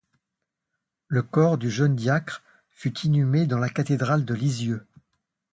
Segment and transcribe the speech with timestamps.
[1.09, 4.87] Le corps du jeune diacre fut inhumé dans la cathédrale de Lisieux.